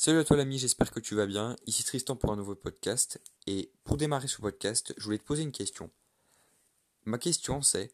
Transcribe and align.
Salut 0.00 0.20
à 0.20 0.24
toi 0.24 0.36
l'ami, 0.36 0.60
j'espère 0.60 0.92
que 0.92 1.00
tu 1.00 1.16
vas 1.16 1.26
bien. 1.26 1.56
Ici 1.66 1.82
Tristan 1.82 2.14
pour 2.14 2.30
un 2.30 2.36
nouveau 2.36 2.54
podcast. 2.54 3.20
Et 3.48 3.72
pour 3.82 3.96
démarrer 3.96 4.28
ce 4.28 4.40
podcast, 4.40 4.94
je 4.96 5.02
voulais 5.02 5.18
te 5.18 5.24
poser 5.24 5.42
une 5.42 5.50
question. 5.50 5.90
Ma 7.04 7.18
question 7.18 7.62
c'est, 7.62 7.92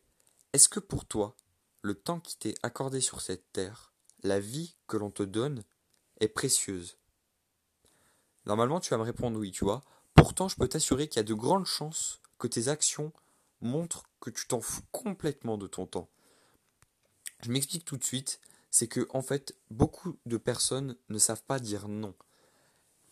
est-ce 0.52 0.68
que 0.68 0.80
pour 0.80 1.06
toi, 1.06 1.34
le 1.80 1.94
temps 1.94 2.20
qui 2.20 2.36
t'est 2.36 2.56
accordé 2.62 3.00
sur 3.00 3.22
cette 3.22 3.50
terre, 3.54 3.94
la 4.22 4.38
vie 4.38 4.76
que 4.86 4.98
l'on 4.98 5.10
te 5.10 5.22
donne, 5.22 5.64
est 6.20 6.28
précieuse? 6.28 6.98
Normalement 8.44 8.80
tu 8.80 8.90
vas 8.90 8.98
me 8.98 9.02
répondre 9.02 9.38
oui, 9.38 9.50
tu 9.50 9.64
vois. 9.64 9.82
Pourtant 10.14 10.46
je 10.48 10.56
peux 10.56 10.68
t'assurer 10.68 11.08
qu'il 11.08 11.20
y 11.20 11.20
a 11.20 11.22
de 11.22 11.32
grandes 11.32 11.64
chances 11.64 12.20
que 12.38 12.48
tes 12.48 12.68
actions 12.68 13.14
montrent 13.62 14.04
que 14.20 14.28
tu 14.28 14.46
t'en 14.46 14.60
fous 14.60 14.82
complètement 14.92 15.56
de 15.56 15.66
ton 15.66 15.86
temps. 15.86 16.10
Je 17.40 17.50
m'explique 17.50 17.86
tout 17.86 17.96
de 17.96 18.04
suite 18.04 18.40
c'est 18.74 18.88
que 18.88 19.06
en 19.10 19.22
fait 19.22 19.54
beaucoup 19.70 20.18
de 20.26 20.36
personnes 20.36 20.96
ne 21.08 21.18
savent 21.18 21.44
pas 21.44 21.60
dire 21.60 21.86
non. 21.86 22.12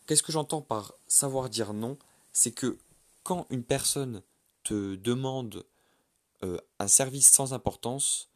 Qu'est-ce 0.07 0.25
que 0.25 0.33
j'entends 0.33 0.61
par 0.61 0.93
savoir 1.07 1.49
dire 1.49 1.73
non? 1.73 2.01
C'est 2.33 2.51
que 2.51 2.79
quand 3.23 3.47
une 3.49 3.63
personne 3.63 4.25
te 4.65 4.97
demande 4.97 5.65
euh, 6.43 6.59
un 6.81 6.89
service 6.89 7.31
sans 7.31 7.53
importance, 7.53 8.29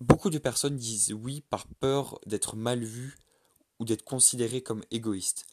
beaucoup 0.00 0.30
de 0.30 0.38
personnes 0.38 0.78
disent 0.78 1.12
oui 1.12 1.42
par 1.50 1.66
peur 1.66 2.18
d'être 2.24 2.56
mal 2.56 2.82
vues 2.82 3.18
ou 3.78 3.84
d'être 3.84 4.04
considérées 4.04 4.62
comme 4.62 4.82
égoïstes. 4.90 5.44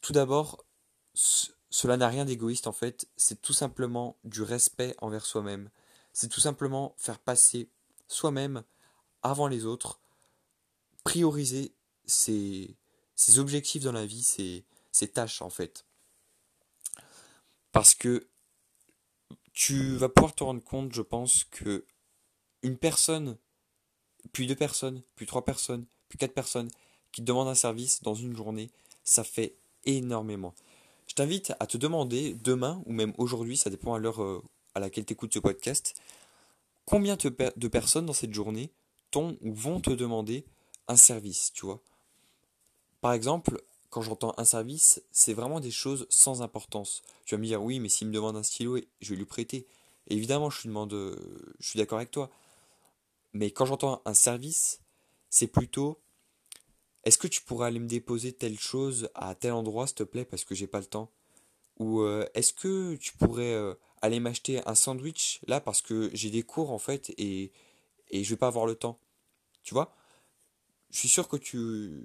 Tout 0.00 0.14
d'abord, 0.14 0.64
cela 1.12 1.98
n'a 1.98 2.08
rien 2.08 2.24
d'égoïste 2.24 2.68
en 2.68 2.72
fait, 2.72 3.06
c'est 3.18 3.42
tout 3.42 3.52
simplement 3.52 4.16
du 4.24 4.40
respect 4.40 4.96
envers 5.02 5.26
soi-même. 5.26 5.68
C'est 6.14 6.28
tout 6.28 6.40
simplement 6.40 6.94
faire 6.96 7.18
passer 7.18 7.68
soi-même 8.08 8.64
avant 9.22 9.48
les 9.48 9.64
autres, 9.64 10.00
prioriser 11.04 11.72
ses, 12.04 12.76
objectifs 13.38 13.82
dans 13.82 13.92
la 13.92 14.06
vie, 14.06 14.22
ses, 14.22 14.64
tâches 15.08 15.42
en 15.42 15.50
fait. 15.50 15.84
Parce 17.72 17.94
que 17.94 18.28
tu 19.52 19.96
vas 19.96 20.08
pouvoir 20.08 20.34
te 20.34 20.44
rendre 20.44 20.62
compte, 20.62 20.92
je 20.92 21.02
pense, 21.02 21.44
que 21.44 21.84
une 22.62 22.76
personne, 22.76 23.36
puis 24.32 24.46
deux 24.46 24.56
personnes, 24.56 25.02
puis 25.16 25.26
trois 25.26 25.44
personnes, 25.44 25.86
puis 26.08 26.18
quatre 26.18 26.34
personnes 26.34 26.70
qui 27.10 27.22
demandent 27.22 27.48
un 27.48 27.54
service 27.54 28.02
dans 28.02 28.14
une 28.14 28.36
journée, 28.36 28.70
ça 29.04 29.24
fait 29.24 29.56
énormément. 29.84 30.54
Je 31.06 31.14
t'invite 31.14 31.52
à 31.60 31.66
te 31.66 31.76
demander 31.76 32.34
demain 32.34 32.82
ou 32.86 32.92
même 32.92 33.12
aujourd'hui, 33.18 33.56
ça 33.56 33.68
dépend 33.68 33.94
à 33.94 33.98
l'heure 33.98 34.22
euh, 34.22 34.42
à 34.74 34.80
laquelle 34.80 35.04
tu 35.04 35.12
écoutes 35.12 35.34
ce 35.34 35.38
podcast, 35.38 35.94
combien 36.86 37.16
de 37.16 37.68
personnes 37.68 38.06
dans 38.06 38.12
cette 38.12 38.32
journée 38.32 38.72
ou 39.16 39.54
vont 39.54 39.80
te 39.80 39.90
demander 39.90 40.44
un 40.88 40.96
service, 40.96 41.52
tu 41.52 41.66
vois. 41.66 41.80
Par 43.00 43.12
exemple, 43.12 43.62
quand 43.90 44.02
j'entends 44.02 44.34
un 44.38 44.44
service, 44.44 45.02
c'est 45.10 45.34
vraiment 45.34 45.60
des 45.60 45.70
choses 45.70 46.06
sans 46.08 46.42
importance. 46.42 47.02
Tu 47.24 47.34
vas 47.34 47.40
me 47.40 47.46
dire 47.46 47.62
oui, 47.62 47.80
mais 47.80 47.88
s'il 47.88 48.08
me 48.08 48.12
demande 48.12 48.36
un 48.36 48.42
stylo, 48.42 48.78
je 49.00 49.10
vais 49.10 49.16
lui 49.16 49.26
prêter. 49.26 49.66
évidemment, 50.08 50.50
je 50.50 50.60
suis, 50.60 50.68
demande, 50.68 50.92
je 51.58 51.68
suis 51.68 51.78
d'accord 51.78 51.98
avec 51.98 52.10
toi. 52.10 52.30
Mais 53.32 53.50
quand 53.50 53.66
j'entends 53.66 54.02
un 54.04 54.14
service, 54.14 54.80
c'est 55.30 55.46
plutôt 55.46 55.98
est-ce 57.04 57.18
que 57.18 57.26
tu 57.26 57.42
pourrais 57.42 57.66
aller 57.66 57.80
me 57.80 57.88
déposer 57.88 58.32
telle 58.32 58.58
chose 58.58 59.10
à 59.14 59.34
tel 59.34 59.52
endroit, 59.52 59.86
s'il 59.86 59.96
te 59.96 60.02
plaît, 60.04 60.24
parce 60.24 60.44
que 60.44 60.54
j'ai 60.54 60.66
pas 60.66 60.78
le 60.78 60.86
temps? 60.86 61.10
Ou 61.78 62.02
euh, 62.02 62.26
est-ce 62.34 62.52
que 62.52 62.94
tu 62.96 63.16
pourrais 63.16 63.54
euh, 63.54 63.74
aller 64.02 64.20
m'acheter 64.20 64.60
un 64.66 64.74
sandwich 64.74 65.40
là 65.46 65.60
parce 65.60 65.82
que 65.82 66.10
j'ai 66.12 66.30
des 66.30 66.42
cours 66.42 66.70
en 66.70 66.78
fait 66.78 67.12
et, 67.18 67.50
et 68.12 68.22
je 68.22 68.30
vais 68.30 68.36
pas 68.36 68.46
avoir 68.46 68.66
le 68.66 68.76
temps 68.76 68.98
tu 69.62 69.74
vois? 69.74 69.94
Je 70.90 70.98
suis 70.98 71.08
sûr 71.08 71.28
que 71.28 71.36
tu 71.36 72.04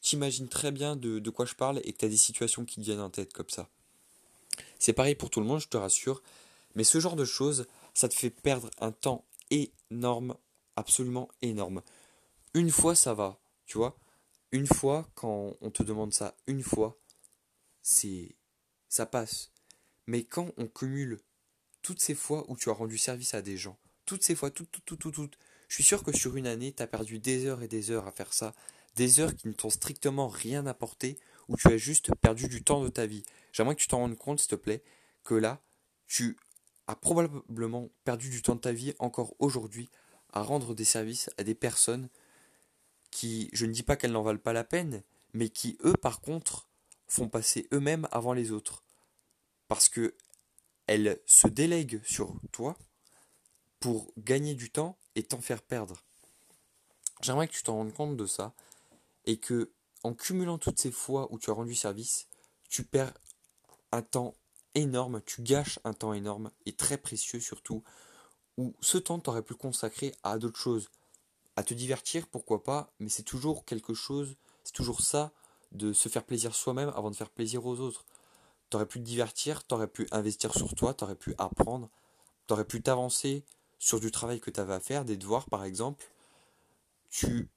t'imagines 0.00 0.48
très 0.48 0.72
bien 0.72 0.96
de, 0.96 1.18
de, 1.18 1.30
quoi 1.30 1.44
je 1.44 1.54
parle 1.54 1.80
et 1.84 1.92
que 1.92 1.98
tu 1.98 2.04
as 2.04 2.08
des 2.08 2.16
situations 2.16 2.64
qui 2.64 2.76
te 2.76 2.80
viennent 2.80 3.00
en 3.00 3.10
tête 3.10 3.32
comme 3.32 3.48
ça. 3.48 3.68
C'est 4.78 4.92
pareil 4.92 5.14
pour 5.14 5.30
tout 5.30 5.40
le 5.40 5.46
monde, 5.46 5.60
je 5.60 5.68
te 5.68 5.76
rassure. 5.76 6.22
Mais 6.74 6.84
ce 6.84 6.98
genre 6.98 7.16
de 7.16 7.24
choses, 7.24 7.66
ça 7.94 8.08
te 8.08 8.14
fait 8.14 8.30
perdre 8.30 8.70
un 8.80 8.92
temps 8.92 9.24
énorme, 9.50 10.36
absolument 10.76 11.28
énorme. 11.42 11.82
Une 12.54 12.70
fois, 12.70 12.94
ça 12.94 13.14
va, 13.14 13.38
tu 13.66 13.78
vois? 13.78 13.98
Une 14.50 14.66
fois, 14.66 15.08
quand 15.14 15.56
on 15.60 15.70
te 15.70 15.82
demande 15.82 16.12
ça, 16.12 16.34
une 16.46 16.62
fois, 16.62 16.98
c'est 17.82 18.36
ça 18.88 19.06
passe. 19.06 19.52
Mais 20.06 20.24
quand 20.24 20.52
on 20.56 20.66
cumule 20.66 21.20
toutes 21.82 22.00
ces 22.00 22.14
fois 22.14 22.44
où 22.48 22.56
tu 22.56 22.70
as 22.70 22.74
rendu 22.74 22.98
service 22.98 23.34
à 23.34 23.42
des 23.42 23.56
gens, 23.56 23.78
toutes 24.04 24.22
ces 24.22 24.34
fois, 24.34 24.50
toutes, 24.50 24.70
toutes, 24.70 24.84
toutes, 24.84 25.00
toutes, 25.00 25.14
toutes 25.14 25.38
je 25.72 25.76
suis 25.76 25.84
sûr 25.84 26.02
que 26.02 26.14
sur 26.14 26.36
une 26.36 26.46
année, 26.46 26.74
tu 26.74 26.82
as 26.82 26.86
perdu 26.86 27.18
des 27.18 27.46
heures 27.46 27.62
et 27.62 27.66
des 27.66 27.90
heures 27.90 28.06
à 28.06 28.12
faire 28.12 28.34
ça, 28.34 28.54
des 28.94 29.20
heures 29.20 29.34
qui 29.34 29.48
ne 29.48 29.54
t'ont 29.54 29.70
strictement 29.70 30.28
rien 30.28 30.66
apporté, 30.66 31.18
où 31.48 31.56
tu 31.56 31.66
as 31.68 31.78
juste 31.78 32.14
perdu 32.16 32.46
du 32.46 32.62
temps 32.62 32.84
de 32.84 32.90
ta 32.90 33.06
vie. 33.06 33.22
J'aimerais 33.54 33.74
que 33.74 33.80
tu 33.80 33.88
t'en 33.88 34.00
rendes 34.00 34.18
compte, 34.18 34.38
s'il 34.40 34.50
te 34.50 34.54
plaît, 34.54 34.82
que 35.24 35.32
là, 35.32 35.62
tu 36.06 36.36
as 36.88 36.94
probablement 36.94 37.88
perdu 38.04 38.28
du 38.28 38.42
temps 38.42 38.54
de 38.54 38.60
ta 38.60 38.72
vie 38.72 38.92
encore 38.98 39.34
aujourd'hui 39.38 39.88
à 40.34 40.42
rendre 40.42 40.74
des 40.74 40.84
services 40.84 41.30
à 41.38 41.42
des 41.42 41.54
personnes 41.54 42.10
qui, 43.10 43.48
je 43.54 43.64
ne 43.64 43.72
dis 43.72 43.82
pas 43.82 43.96
qu'elles 43.96 44.12
n'en 44.12 44.22
valent 44.22 44.38
pas 44.38 44.52
la 44.52 44.64
peine, 44.64 45.02
mais 45.32 45.48
qui, 45.48 45.78
eux, 45.86 45.94
par 45.94 46.20
contre, 46.20 46.68
font 47.06 47.30
passer 47.30 47.66
eux-mêmes 47.72 48.06
avant 48.12 48.34
les 48.34 48.52
autres. 48.52 48.84
Parce 49.68 49.88
que 49.88 50.14
elles 50.86 51.18
se 51.24 51.48
délèguent 51.48 52.02
sur 52.04 52.34
toi 52.52 52.76
pour 53.82 54.12
gagner 54.16 54.54
du 54.54 54.70
temps 54.70 54.96
et 55.16 55.24
t'en 55.24 55.40
faire 55.40 55.60
perdre. 55.60 55.96
J'aimerais 57.20 57.48
que 57.48 57.52
tu 57.52 57.64
t'en 57.64 57.74
rendes 57.74 57.92
compte 57.92 58.16
de 58.16 58.26
ça 58.26 58.54
et 59.26 59.38
que 59.38 59.72
en 60.04 60.14
cumulant 60.14 60.56
toutes 60.56 60.80
ces 60.80 60.92
fois 60.92 61.26
où 61.32 61.38
tu 61.38 61.50
as 61.50 61.52
rendu 61.52 61.74
service, 61.74 62.28
tu 62.68 62.84
perds 62.84 63.12
un 63.90 64.02
temps 64.02 64.34
énorme, 64.76 65.20
tu 65.26 65.42
gâches 65.42 65.80
un 65.82 65.94
temps 65.94 66.14
énorme 66.14 66.52
et 66.64 66.72
très 66.72 66.96
précieux 66.96 67.40
surtout, 67.40 67.82
où 68.56 68.72
ce 68.80 68.98
temps 68.98 69.18
t'aurais 69.18 69.42
pu 69.42 69.54
consacrer 69.54 70.14
à 70.22 70.38
d'autres 70.38 70.60
choses, 70.60 70.88
à 71.56 71.64
te 71.64 71.74
divertir, 71.74 72.28
pourquoi 72.28 72.62
pas, 72.62 72.92
mais 73.00 73.08
c'est 73.08 73.24
toujours 73.24 73.64
quelque 73.64 73.94
chose, 73.94 74.36
c'est 74.62 74.74
toujours 74.74 75.00
ça, 75.00 75.32
de 75.72 75.92
se 75.92 76.08
faire 76.08 76.24
plaisir 76.24 76.54
soi-même 76.54 76.92
avant 76.94 77.10
de 77.10 77.16
faire 77.16 77.30
plaisir 77.30 77.66
aux 77.66 77.80
autres. 77.80 78.04
T'aurais 78.70 78.86
pu 78.86 79.00
te 79.00 79.04
divertir, 79.04 79.64
t'aurais 79.64 79.88
pu 79.88 80.06
investir 80.12 80.54
sur 80.54 80.72
toi, 80.76 80.94
t'aurais 80.94 81.16
pu 81.16 81.34
apprendre, 81.38 81.90
t'aurais 82.46 82.64
pu 82.64 82.80
t'avancer, 82.80 83.44
sur 83.82 83.98
du 83.98 84.12
travail 84.12 84.38
que 84.38 84.52
tu 84.52 84.60
avais 84.60 84.74
à 84.74 84.80
faire, 84.80 85.04
des 85.04 85.16
devoirs 85.16 85.46
par 85.46 85.64
exemple, 85.64 86.06
tu 87.10 87.48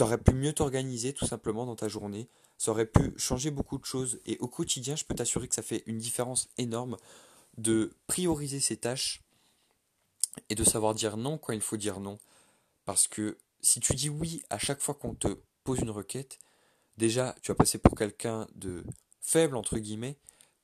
aurais 0.00 0.16
pu 0.16 0.32
mieux 0.32 0.54
t'organiser 0.54 1.12
tout 1.12 1.26
simplement 1.26 1.66
dans 1.66 1.76
ta 1.76 1.86
journée. 1.86 2.28
Ça 2.56 2.70
aurait 2.70 2.86
pu 2.86 3.12
changer 3.18 3.50
beaucoup 3.50 3.76
de 3.76 3.84
choses. 3.84 4.20
Et 4.24 4.38
au 4.38 4.48
quotidien, 4.48 4.96
je 4.96 5.04
peux 5.04 5.14
t'assurer 5.14 5.46
que 5.46 5.54
ça 5.54 5.60
fait 5.60 5.82
une 5.84 5.98
différence 5.98 6.48
énorme 6.56 6.96
de 7.58 7.92
prioriser 8.06 8.58
ses 8.58 8.78
tâches 8.78 9.22
et 10.48 10.54
de 10.54 10.64
savoir 10.64 10.94
dire 10.94 11.18
non 11.18 11.36
quand 11.36 11.52
il 11.52 11.60
faut 11.60 11.76
dire 11.76 12.00
non. 12.00 12.18
Parce 12.86 13.06
que 13.06 13.36
si 13.60 13.80
tu 13.80 13.94
dis 13.94 14.08
oui 14.08 14.42
à 14.48 14.58
chaque 14.58 14.80
fois 14.80 14.94
qu'on 14.94 15.14
te 15.14 15.28
pose 15.62 15.80
une 15.80 15.90
requête, 15.90 16.38
déjà 16.96 17.36
tu 17.42 17.52
vas 17.52 17.56
passer 17.56 17.76
pour 17.76 17.98
quelqu'un 17.98 18.48
de 18.54 18.82
faible 19.20 19.56
entre 19.56 19.76
guillemets, 19.76 20.16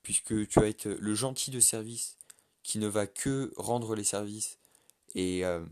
puisque 0.03 0.49
tu 0.49 0.59
vas 0.59 0.69
être 0.69 0.89
le 0.89 1.15
gentil 1.15 1.51
de 1.51 1.61
service 1.61 2.17
qui 2.63 2.79
ne 2.79 2.89
va 2.89 3.07
que 3.07 3.53
rendre 3.57 3.95
les 3.95 4.05
services 4.05 4.57
et, 5.15 5.45
euh, 5.45 5.65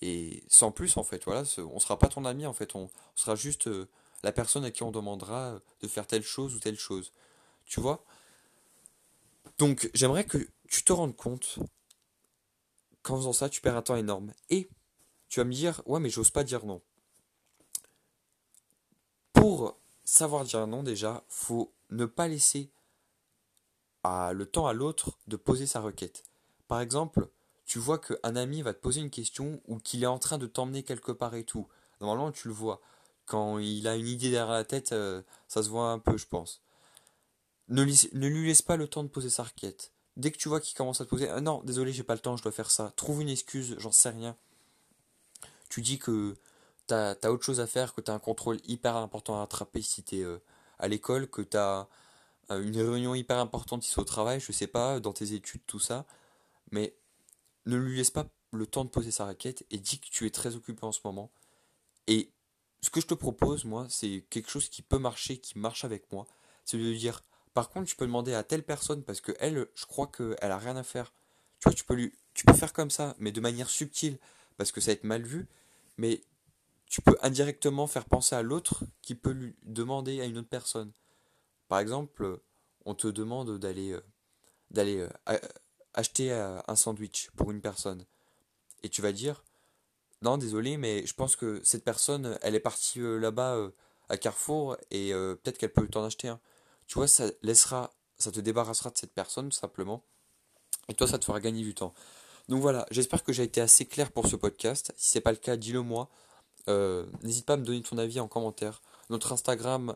et 0.00 0.42
sans 0.48 0.72
plus, 0.72 0.96
en 0.96 1.04
fait, 1.04 1.24
voilà, 1.24 1.44
on 1.58 1.78
sera 1.78 1.98
pas 1.98 2.08
ton 2.08 2.24
ami, 2.24 2.46
en 2.46 2.52
fait, 2.52 2.74
on, 2.74 2.90
sera 3.14 3.36
juste 3.36 3.68
euh, 3.68 3.88
la 4.22 4.32
personne 4.32 4.64
à 4.64 4.70
qui 4.70 4.82
on 4.82 4.90
demandera 4.90 5.60
de 5.80 5.88
faire 5.88 6.06
telle 6.06 6.22
chose 6.22 6.54
ou 6.54 6.60
telle 6.60 6.78
chose. 6.78 7.12
Tu 7.64 7.80
vois? 7.80 8.04
Donc, 9.58 9.90
j'aimerais 9.94 10.24
que 10.24 10.38
tu 10.68 10.82
te 10.82 10.92
rendes 10.92 11.16
compte 11.16 11.58
qu'en 13.02 13.16
faisant 13.16 13.32
ça, 13.32 13.48
tu 13.48 13.60
perds 13.60 13.76
un 13.76 13.82
temps 13.82 13.96
énorme. 13.96 14.32
Et 14.50 14.68
tu 15.28 15.40
vas 15.40 15.44
me 15.44 15.52
dire, 15.52 15.82
ouais, 15.86 16.00
mais 16.00 16.10
j'ose 16.10 16.30
pas 16.30 16.44
dire 16.44 16.64
non. 16.64 16.80
Pour 19.32 19.78
savoir 20.04 20.44
dire 20.44 20.66
non, 20.66 20.82
déjà, 20.82 21.24
faut 21.28 21.72
ne 21.90 22.06
pas 22.06 22.28
laisser 22.28 22.70
le 24.04 24.44
temps 24.44 24.66
à 24.66 24.72
l'autre 24.72 25.18
de 25.26 25.36
poser 25.36 25.66
sa 25.66 25.80
requête. 25.80 26.24
Par 26.68 26.80
exemple, 26.80 27.28
tu 27.64 27.78
vois 27.78 27.98
qu'un 27.98 28.36
ami 28.36 28.62
va 28.62 28.74
te 28.74 28.80
poser 28.80 29.00
une 29.00 29.10
question 29.10 29.60
ou 29.66 29.78
qu'il 29.78 30.02
est 30.02 30.06
en 30.06 30.18
train 30.18 30.38
de 30.38 30.46
t'emmener 30.46 30.82
quelque 30.82 31.12
part 31.12 31.34
et 31.34 31.44
tout. 31.44 31.66
Normalement, 32.00 32.32
tu 32.32 32.48
le 32.48 32.54
vois. 32.54 32.80
Quand 33.26 33.58
il 33.58 33.88
a 33.88 33.96
une 33.96 34.06
idée 34.06 34.30
derrière 34.30 34.52
la 34.52 34.64
tête, 34.64 34.92
euh, 34.92 35.22
ça 35.48 35.62
se 35.62 35.70
voit 35.70 35.90
un 35.90 35.98
peu, 35.98 36.16
je 36.18 36.26
pense. 36.26 36.62
Ne, 37.68 37.82
lui 37.82 38.46
laisse 38.46 38.60
pas 38.60 38.76
le 38.76 38.88
temps 38.88 39.02
de 39.02 39.08
poser 39.08 39.30
sa 39.30 39.44
requête. 39.44 39.92
Dès 40.16 40.30
que 40.30 40.36
tu 40.36 40.48
vois 40.48 40.60
qu'il 40.60 40.76
commence 40.76 41.00
à 41.00 41.04
te 41.04 41.10
poser, 41.10 41.28
ah 41.30 41.40
non, 41.40 41.62
désolé, 41.64 41.92
j'ai 41.92 42.02
pas 42.02 42.14
le 42.14 42.20
temps, 42.20 42.36
je 42.36 42.42
dois 42.42 42.52
faire 42.52 42.70
ça. 42.70 42.92
Trouve 42.96 43.22
une 43.22 43.30
excuse, 43.30 43.76
j'en 43.78 43.92
sais 43.92 44.10
rien. 44.10 44.36
Tu 45.70 45.80
dis 45.80 45.98
que 45.98 46.36
t'as 46.86 47.16
as 47.22 47.30
autre 47.30 47.44
chose 47.44 47.60
à 47.60 47.66
faire, 47.66 47.94
que 47.94 48.02
t'as 48.02 48.12
un 48.12 48.18
contrôle 48.18 48.58
hyper 48.64 48.96
important 48.96 49.40
à 49.40 49.42
attraper 49.44 49.80
si 49.80 50.02
t'es 50.02 50.22
euh, 50.22 50.38
à 50.78 50.88
l'école, 50.88 51.28
que 51.28 51.42
t'as 51.42 51.88
une 52.50 52.76
réunion 52.76 53.14
hyper 53.14 53.38
importante 53.38 53.86
ici 53.86 53.98
au 53.98 54.04
travail, 54.04 54.38
je 54.38 54.52
sais 54.52 54.66
pas, 54.66 55.00
dans 55.00 55.14
tes 55.14 55.32
études, 55.32 55.62
tout 55.66 55.78
ça. 55.78 56.04
Mais 56.70 56.94
ne 57.66 57.76
lui 57.76 57.96
laisse 57.96 58.10
pas 58.10 58.26
le 58.52 58.66
temps 58.66 58.84
de 58.84 58.90
poser 58.90 59.10
sa 59.10 59.24
raquette 59.24 59.64
et 59.70 59.78
dis 59.78 59.98
que 59.98 60.08
tu 60.10 60.26
es 60.26 60.30
très 60.30 60.56
occupé 60.56 60.84
en 60.84 60.92
ce 60.92 61.00
moment. 61.04 61.30
Et 62.06 62.30
ce 62.80 62.90
que 62.90 63.00
je 63.00 63.06
te 63.06 63.14
propose, 63.14 63.64
moi, 63.64 63.86
c'est 63.88 64.24
quelque 64.30 64.50
chose 64.50 64.68
qui 64.68 64.82
peut 64.82 64.98
marcher, 64.98 65.38
qui 65.38 65.58
marche 65.58 65.84
avec 65.84 66.10
moi. 66.12 66.26
C'est 66.64 66.78
de 66.78 66.92
dire, 66.94 67.24
par 67.54 67.70
contre, 67.70 67.88
tu 67.88 67.96
peux 67.96 68.06
demander 68.06 68.34
à 68.34 68.42
telle 68.42 68.62
personne 68.62 69.02
parce 69.02 69.20
que 69.20 69.32
elle, 69.40 69.66
je 69.74 69.86
crois 69.86 70.06
qu'elle 70.06 70.36
a 70.40 70.58
rien 70.58 70.76
à 70.76 70.82
faire. 70.82 71.12
Tu 71.60 71.68
vois, 71.68 71.74
tu 71.74 71.84
peux 71.84 71.94
lui, 71.94 72.12
tu 72.34 72.44
peux 72.44 72.52
faire 72.52 72.72
comme 72.72 72.90
ça, 72.90 73.14
mais 73.18 73.32
de 73.32 73.40
manière 73.40 73.70
subtile, 73.70 74.18
parce 74.56 74.70
que 74.70 74.80
ça 74.80 74.90
va 74.90 74.92
être 74.94 75.04
mal 75.04 75.22
vu. 75.22 75.48
Mais 75.96 76.22
tu 76.86 77.00
peux 77.00 77.16
indirectement 77.22 77.86
faire 77.86 78.04
penser 78.04 78.36
à 78.36 78.42
l'autre 78.42 78.84
qui 79.02 79.14
peut 79.14 79.30
lui 79.30 79.56
demander 79.62 80.20
à 80.20 80.24
une 80.26 80.38
autre 80.38 80.48
personne. 80.48 80.92
Par 81.68 81.78
exemple, 81.78 82.40
on 82.84 82.94
te 82.94 83.08
demande 83.08 83.58
d'aller 83.58 83.92
euh, 83.92 84.00
d'aller 84.70 84.98
euh, 84.98 85.38
acheter 85.94 86.32
euh, 86.32 86.60
un 86.68 86.76
sandwich 86.76 87.30
pour 87.36 87.50
une 87.50 87.60
personne. 87.60 88.04
Et 88.82 88.88
tu 88.88 89.02
vas 89.02 89.12
dire, 89.12 89.44
non, 90.22 90.36
désolé, 90.36 90.76
mais 90.76 91.06
je 91.06 91.14
pense 91.14 91.36
que 91.36 91.60
cette 91.64 91.84
personne, 91.84 92.38
elle 92.42 92.54
est 92.54 92.60
partie 92.60 93.00
là-bas 93.00 93.70
à 94.08 94.16
Carrefour 94.18 94.76
et 94.90 95.12
peut-être 95.12 95.56
qu'elle 95.56 95.72
peut 95.72 95.88
t'en 95.88 96.04
acheter 96.04 96.28
un. 96.28 96.38
Tu 96.86 96.94
vois, 96.94 97.08
ça 97.08 97.30
laissera, 97.42 97.94
ça 98.18 98.30
te 98.30 98.40
débarrassera 98.40 98.90
de 98.90 98.98
cette 98.98 99.12
personne 99.12 99.48
tout 99.48 99.56
simplement. 99.56 100.04
Et 100.88 100.94
toi, 100.94 101.06
ça 101.06 101.18
te 101.18 101.24
fera 101.24 101.40
gagner 101.40 101.62
du 101.62 101.74
temps. 101.74 101.94
Donc 102.48 102.60
voilà, 102.60 102.86
j'espère 102.90 103.24
que 103.24 103.32
j'ai 103.32 103.42
été 103.42 103.62
assez 103.62 103.86
clair 103.86 104.12
pour 104.12 104.26
ce 104.26 104.36
podcast. 104.36 104.92
Si 104.96 105.10
c'est 105.10 105.22
pas 105.22 105.32
le 105.32 105.38
cas, 105.38 105.56
dis-le 105.56 105.80
moi. 105.80 106.10
N'hésite 107.22 107.46
pas 107.46 107.54
à 107.54 107.56
me 107.56 107.64
donner 107.64 107.82
ton 107.82 107.96
avis 107.96 108.20
en 108.20 108.28
commentaire. 108.28 108.82
Notre 109.08 109.32
Instagram 109.32 109.94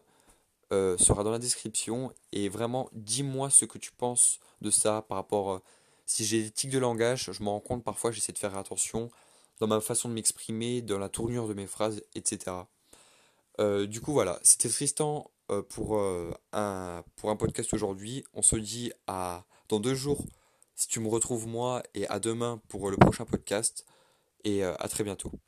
euh, 0.71 0.99
sera 0.99 1.25
dans 1.25 1.31
la 1.31 1.39
description. 1.39 2.13
Et 2.33 2.49
vraiment, 2.49 2.89
dis-moi 2.93 3.51
ce 3.51 3.65
que 3.65 3.79
tu 3.79 3.93
penses 3.93 4.39
de 4.61 4.71
ça 4.71 5.03
par 5.09 5.17
rapport. 5.17 5.63
Euh, 6.09 6.15
si 6.19 6.25
j'ai 6.25 6.43
des 6.43 6.51
tics 6.51 6.71
de 6.71 6.79
langage, 6.79 7.31
je 7.33 7.43
me 7.43 7.49
rends 7.49 7.61
compte 7.61 7.85
parfois, 7.85 8.11
j'essaie 8.11 8.33
de 8.33 8.39
faire 8.39 8.57
attention 8.57 9.11
dans 9.61 9.67
ma 9.67 9.81
façon 9.81 10.09
de 10.09 10.15
m'exprimer, 10.15 10.83
dans 10.83 10.99
la 10.99 11.09
tournure 11.09 11.49
de 11.49 11.55
mes 11.55 11.67
phrases, 11.67 12.03
etc. 12.15 12.57
Euh, 13.61 13.87
du 13.87 14.01
coup, 14.01 14.13
voilà, 14.13 14.39
c'était 14.43 14.69
Tristan 14.69 15.31
pour, 15.71 15.99
un, 16.53 17.05
pour 17.17 17.31
un 17.31 17.37
podcast 17.37 17.73
aujourd'hui. 17.75 18.25
On 18.35 18.43
se 18.43 18.57
dit 18.57 18.93
à 19.07 19.47
dans 19.69 19.81
deux 19.81 19.95
jours 19.95 20.25
si 20.75 20.89
tu 20.89 21.01
me 21.01 21.09
retrouves 21.09 21.47
moi 21.47 21.83
et 21.95 22.07
à 22.09 22.21
demain 22.21 22.61
pour 22.69 22.91
le 22.91 22.97
prochain 22.97 23.25
podcast. 23.25 23.85
Et 24.45 24.63
à 24.63 24.89
très 24.89 25.05
bientôt. 25.05 25.39